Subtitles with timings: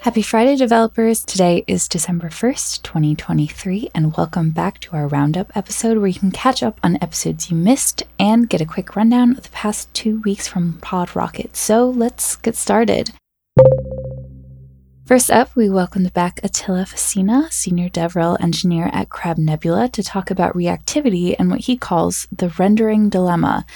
[0.00, 1.22] Happy Friday, developers.
[1.22, 6.30] Today is December 1st, 2023, and welcome back to our roundup episode where you can
[6.30, 10.20] catch up on episodes you missed and get a quick rundown of the past two
[10.20, 11.56] weeks from PodRocket.
[11.56, 13.12] So let's get started.
[15.10, 20.30] First up, we welcomed back Atila Fassina, Senior DevRel Engineer at Crab Nebula, to talk
[20.30, 23.66] about reactivity and what he calls the rendering dilemma.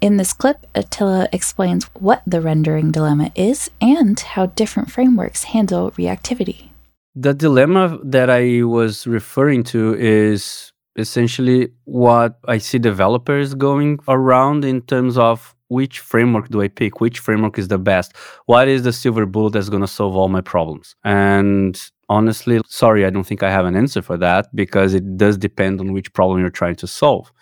[0.00, 5.92] In this clip, Atila explains what the rendering dilemma is and how different frameworks handle
[5.92, 6.70] reactivity.
[7.14, 14.64] The dilemma that I was referring to is essentially what I see developers going around
[14.64, 17.00] in terms of which framework do I pick?
[17.00, 18.14] Which framework is the best?
[18.46, 20.96] What is the silver bullet that's going to solve all my problems?
[21.04, 25.38] And honestly, sorry, I don't think I have an answer for that because it does
[25.38, 27.32] depend on which problem you're trying to solve.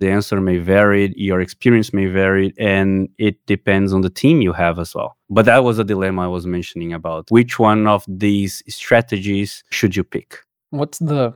[0.00, 4.52] The answer may vary, your experience may vary, and it depends on the team you
[4.52, 5.16] have as well.
[5.30, 7.30] But that was a dilemma I was mentioning about.
[7.30, 10.38] Which one of these strategies should you pick?
[10.70, 11.34] What's the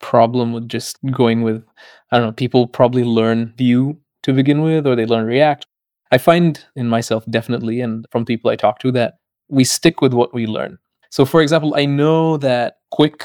[0.00, 1.62] problem with just going with,
[2.10, 5.66] I don't know, people probably learn Vue to begin with, or they learn React,
[6.10, 9.14] I find in myself definitely, and from people I talk to, that
[9.48, 10.78] we stick with what we learn.
[11.10, 13.22] So, for example, I know that Qwik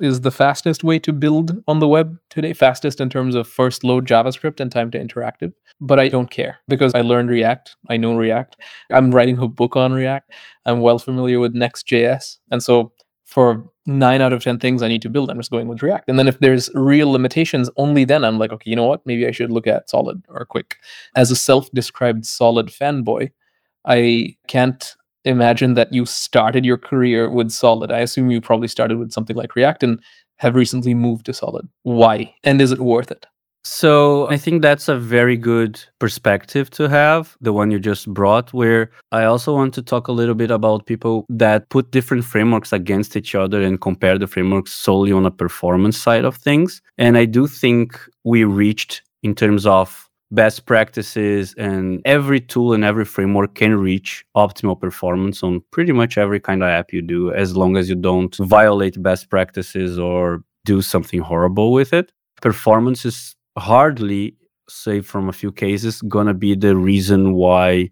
[0.00, 3.84] is the fastest way to build on the web today, fastest in terms of first
[3.84, 5.52] load JavaScript and time to interactive.
[5.80, 7.76] But I don't care because I learned React.
[7.88, 8.56] I know React.
[8.90, 10.32] I'm writing a book on React.
[10.66, 12.38] I'm well familiar with Next.js.
[12.50, 12.92] And so
[13.24, 16.08] for nine out of 10 things I need to build, I'm just going with React.
[16.08, 19.04] And then if there's real limitations, only then I'm like, okay, you know what?
[19.06, 20.74] Maybe I should look at Solid or Qwik.
[21.16, 23.30] As a self described Solid fanboy,
[23.84, 27.90] I can't imagine that you started your career with Solid.
[27.90, 30.02] I assume you probably started with something like React and
[30.36, 31.68] have recently moved to Solid.
[31.82, 32.34] Why?
[32.44, 33.26] And is it worth it?
[33.66, 38.52] So I think that's a very good perspective to have, the one you just brought,
[38.52, 42.74] where I also want to talk a little bit about people that put different frameworks
[42.74, 46.82] against each other and compare the frameworks solely on a performance side of things.
[46.98, 52.84] And I do think we reached in terms of best practices and every tool and
[52.84, 57.32] every framework can reach optimal performance on pretty much every kind of app you do
[57.32, 62.10] as long as you don't violate best practices or do something horrible with it
[62.40, 64.36] performance is hardly,
[64.68, 67.90] save from a few cases, gonna be the reason why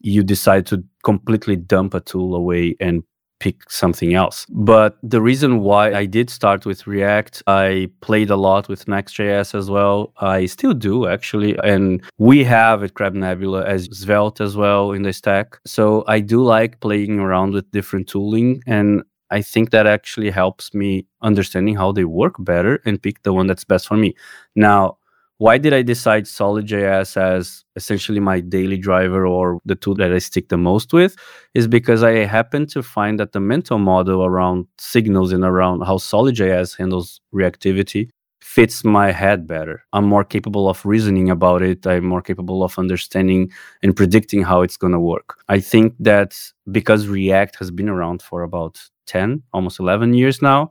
[0.00, 3.02] you decide to completely dump a tool away and
[3.38, 4.46] pick something else.
[4.48, 9.54] But the reason why I did start with React, I played a lot with Next.js
[9.54, 10.12] as well.
[10.18, 11.54] I still do actually.
[11.62, 15.58] And we have at Crab Nebula as Svelte as well in the stack.
[15.66, 18.62] So I do like playing around with different tooling.
[18.66, 23.32] And I think that actually helps me understanding how they work better and pick the
[23.32, 24.14] one that's best for me.
[24.54, 24.98] Now,
[25.38, 30.18] why did I decide Solid.js as essentially my daily driver or the tool that I
[30.18, 31.16] stick the most with?
[31.52, 35.98] Is because I happen to find that the mental model around signals and around how
[35.98, 38.08] Solid.js handles reactivity
[38.40, 39.82] fits my head better.
[39.92, 41.86] I'm more capable of reasoning about it.
[41.86, 43.50] I'm more capable of understanding
[43.82, 45.36] and predicting how it's going to work.
[45.48, 46.34] I think that
[46.70, 50.70] because React has been around for about 10, almost 11 years now,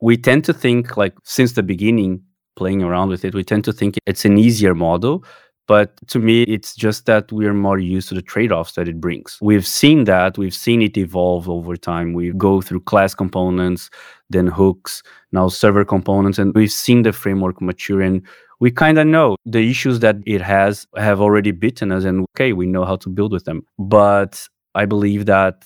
[0.00, 2.22] we tend to think like since the beginning,
[2.56, 5.24] playing around with it, we tend to think it's an easier model.
[5.68, 9.00] But to me, it's just that we're more used to the trade offs that it
[9.00, 9.36] brings.
[9.42, 12.14] We've seen that, we've seen it evolve over time.
[12.14, 13.90] We go through class components,
[14.30, 15.02] then hooks,
[15.32, 18.00] now server components, and we've seen the framework mature.
[18.00, 18.22] And
[18.60, 22.52] we kind of know the issues that it has have already bitten us, and okay,
[22.52, 23.66] we know how to build with them.
[23.76, 25.64] But I believe that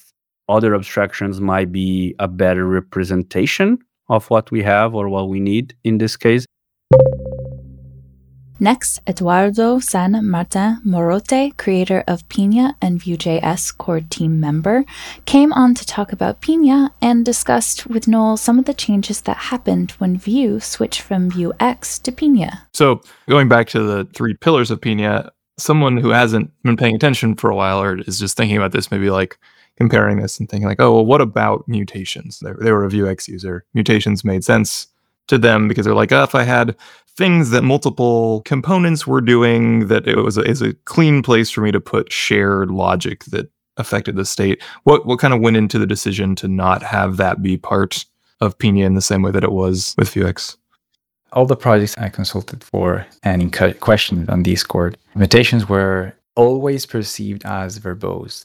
[0.50, 3.78] other abstractions might be a better representation
[4.08, 6.44] of what we have or what we need in this case.
[8.62, 14.84] Next, Eduardo San Martin Morote, creator of Pinia and Vue.js core team member,
[15.24, 19.48] came on to talk about Pinia and discussed with Noel some of the changes that
[19.48, 22.66] happened when Vue switched from Vuex to Pinia.
[22.74, 23.00] So,
[23.30, 27.48] going back to the three pillars of Pinia, someone who hasn't been paying attention for
[27.48, 29.38] a while or is just thinking about this, maybe like
[29.80, 32.38] comparing this and thinking like, oh, well, what about mutations?
[32.41, 33.65] They, they were a Vuex user.
[33.72, 34.86] Mutations made sense
[35.28, 36.77] to them because they're like, oh, if I had
[37.16, 41.62] things that multiple components were doing, that it was a, is a clean place for
[41.62, 44.62] me to put shared logic that affected the state.
[44.84, 48.04] What what kind of went into the decision to not have that be part
[48.42, 50.59] of Pinia in the same way that it was with Vuex?
[51.32, 57.47] All the projects I consulted for and in questioned on Discord, mutations were always perceived
[57.47, 58.44] as verbose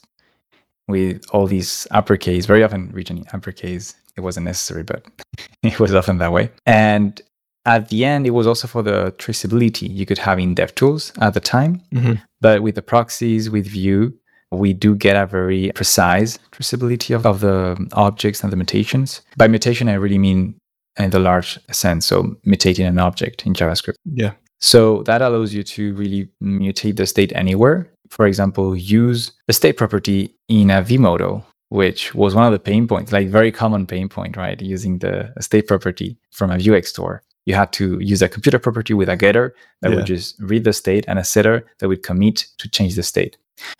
[0.88, 3.94] with all these uppercase, very often reaching uppercase.
[4.16, 5.04] It wasn't necessary, but
[5.62, 6.50] it was often that way.
[6.64, 7.20] And
[7.66, 11.34] at the end, it was also for the traceability you could have in DevTools at
[11.34, 11.82] the time.
[11.92, 12.22] Mhm.
[12.40, 14.12] But with the proxies, with Vue,
[14.52, 19.22] we do get a very precise traceability of, of the objects and the mutations.
[19.36, 20.54] By mutation, I really mean
[20.98, 23.96] in the large sense, so mutating an object in JavaScript.
[24.04, 24.32] Yeah.
[24.60, 27.90] So that allows you to really mutate the state anywhere.
[28.10, 32.86] For example, use a state property in a v-model, which was one of the pain
[32.86, 34.60] points, like very common pain point, right?
[34.60, 37.22] Using the state property from a Vuex store.
[37.44, 39.96] You had to use a computed property with a getter that Yeah.
[39.96, 43.36] would just read the state and a setter that would commit to change the state.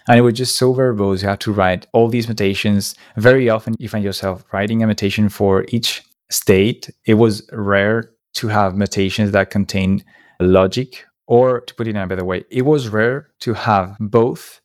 [0.08, 1.22] And it was just so verbose.
[1.22, 2.94] You had to write all these mutations.
[3.16, 6.90] Very often, you find yourself writing a mutation for each state.
[7.06, 10.02] It was rare to have mutations that contain
[10.40, 14.60] logic, or to put it in a better way, it was rare to have both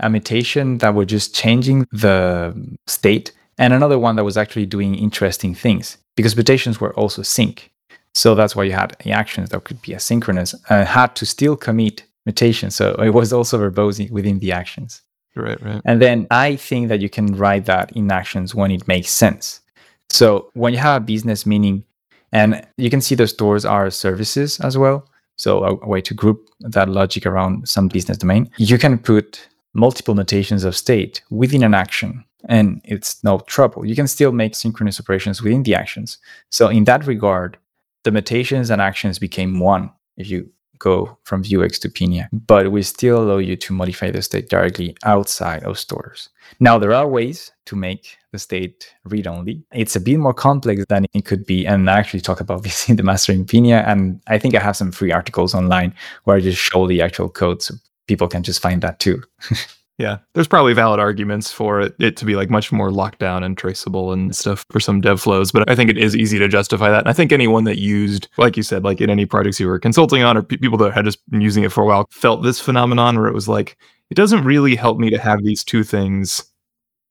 [0.00, 2.54] a mutation that was just changing the
[2.86, 7.72] state and another one that was actually doing interesting things because mutations were also sync.
[8.14, 12.04] So that's why you had actions that could be asynchronous and had to still commit
[12.26, 12.74] mutations.
[12.76, 15.02] So it was also verbose within the actions.
[15.36, 15.80] Right, right.
[15.84, 19.60] And then I think that you can write that in actions when it makes sense.
[20.10, 21.84] So when you have a business meaning,
[22.30, 25.08] and you can see the stores are services as well.
[25.36, 29.48] So a, a way to group that logic around some business domain, you can put
[29.74, 33.84] multiple notations of state within an action and it's no trouble.
[33.86, 36.18] You can still make synchronous operations within the actions.
[36.50, 37.58] So in that regard,
[38.04, 40.50] the mutations and actions became one if you
[40.84, 44.94] go from Vuex to Pinia, but we still allow you to modify the state directly
[45.04, 46.28] outside of stores.
[46.60, 49.64] Now, there are ways to make the state read only.
[49.72, 51.66] It's a bit more complex than it could be.
[51.66, 53.82] And I actually talk about this in the Mastering Pinia.
[53.86, 55.94] And I think I have some free articles online
[56.24, 57.74] where I just show the actual code so
[58.06, 59.22] people can just find that too.
[59.96, 63.44] Yeah, there's probably valid arguments for it, it to be like much more locked down
[63.44, 66.48] and traceable and stuff for some dev flows, but I think it is easy to
[66.48, 67.00] justify that.
[67.00, 69.78] And I think anyone that used, like you said, like in any projects you were
[69.78, 72.42] consulting on or pe- people that had just been using it for a while felt
[72.42, 73.76] this phenomenon where it was like,
[74.10, 76.42] it doesn't really help me to have these two things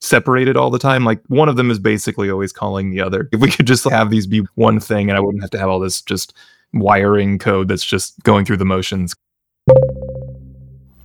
[0.01, 1.05] separated all the time.
[1.05, 3.29] Like one of them is basically always calling the other.
[3.31, 5.69] If we could just have these be one thing and I wouldn't have to have
[5.69, 6.33] all this just
[6.73, 9.15] wiring code that's just going through the motions.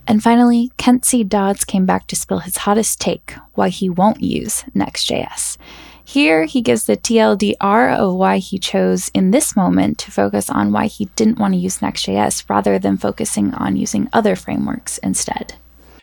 [0.09, 1.23] And finally, Kent C.
[1.23, 5.59] Dodds came back to spill his hottest take why he won't use Next.js.
[6.03, 10.73] Here, he gives the TLDR of why he chose in this moment to focus on
[10.73, 15.57] why he didn't want to use Next.js rather than focusing on using other frameworks instead.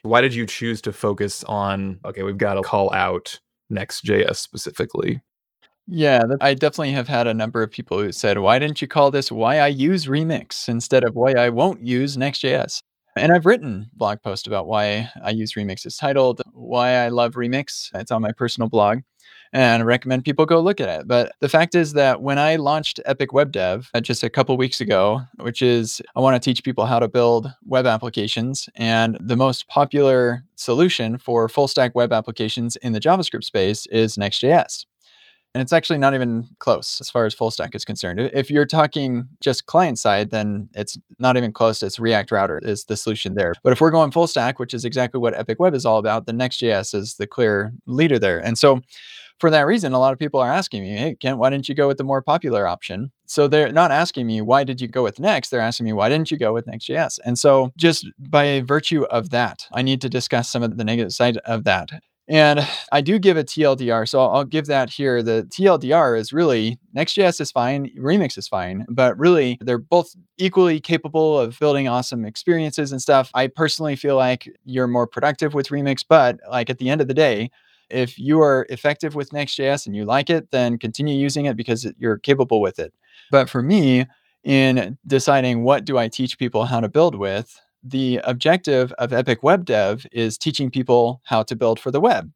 [0.03, 3.39] Why did you choose to focus on, okay, we've got to call out
[3.71, 5.21] Next.js specifically?
[5.87, 8.87] Yeah, that- I definitely have had a number of people who said, "Why didn't you
[8.87, 12.83] call this why I use Remix instead of why I won't use Next.js?"
[13.17, 15.85] And I've written blog post about why I use Remix.
[15.85, 18.99] It's titled "Why I Love Remix." It's on my personal blog,
[19.53, 21.07] and I recommend people go look at it.
[21.07, 24.57] But the fact is that when I launched Epic Web Dev uh, just a couple
[24.57, 29.17] weeks ago, which is I want to teach people how to build web applications, and
[29.21, 34.85] the most popular solution for full stack web applications in the JavaScript space is Next.js.
[35.55, 38.19] And it's actually not even close as far as full stack is concerned.
[38.19, 41.81] If you're talking just client side, then it's not even close.
[41.81, 43.53] It's React Router is the solution there.
[43.63, 46.25] But if we're going full stack, which is exactly what Epic Web is all about,
[46.25, 48.39] then Next.js is the clear leader there.
[48.39, 48.81] And so
[49.39, 51.75] for that reason, a lot of people are asking me, hey, Kent, why didn't you
[51.75, 53.13] go with the more popular option?
[53.25, 55.51] So they're not asking me, why did you go with Next?
[55.51, 57.19] They're asking me, why didn't you go with Next.js?
[57.23, 61.13] And so just by virtue of that, I need to discuss some of the negative
[61.13, 61.91] side of that.
[62.27, 64.07] And I do give a TLDR.
[64.09, 65.21] So I'll, give that here.
[65.21, 70.79] The TLDR is really Next.js is fine, Remix is fine, but really they're both equally
[70.79, 73.29] capable of building awesome experiences and stuff.
[73.33, 77.07] I personally feel like you're more productive with Remix, but like at the end of
[77.07, 77.51] the day,
[77.89, 81.87] if you are effective with Next.js and you like it, then continue using it because
[81.99, 82.93] you're capable with it.
[83.29, 84.07] But for me,
[84.43, 89.43] in deciding what do I teach people how to build with, the objective of Epic
[89.43, 92.31] Web Dev is teaching people how to build for the web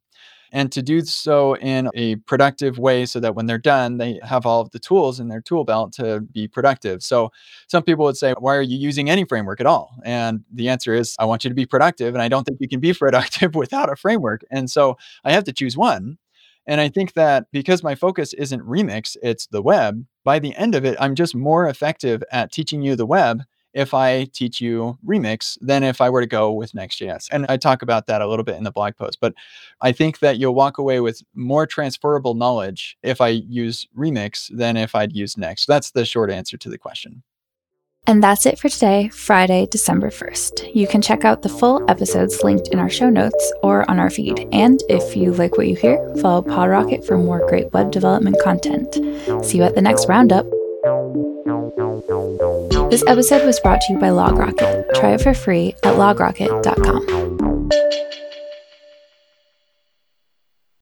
[0.52, 4.46] and to do so in a productive way so that when they're done, they have
[4.46, 7.02] all of the tools in their tool belt to be productive.
[7.02, 7.30] So
[7.68, 9.96] some people would say, Why are you using any framework at all?
[10.04, 12.14] And the answer is, I want you to be productive.
[12.14, 14.42] And I don't think you can be productive without a framework.
[14.50, 16.18] And so I have to choose one.
[16.66, 20.74] And I think that because my focus isn't Remix, it's the web, by the end
[20.74, 24.98] of it, I'm just more effective at teaching you the web if I teach you
[25.06, 27.28] Remix than if I were to go with Next.js.
[27.30, 29.18] And I talk about that a little bit in the blog post.
[29.20, 29.34] But
[29.80, 34.76] I think that you'll walk away with more transferable knowledge if I use Remix than
[34.76, 35.66] if I'd use Next.
[35.66, 37.22] That's the short answer to the question.
[38.06, 40.74] And that's it for today, Friday, December 1st.
[40.74, 44.10] You can check out the full episodes linked in our show notes or on our
[44.10, 44.48] feed.
[44.52, 48.94] And if you like what you hear, follow PodRocket for more great web development content.
[49.44, 50.46] See you at the next roundup.
[52.90, 54.94] This episode was brought to you by LogRocket.
[54.94, 57.29] Try it for free at logrocket.com.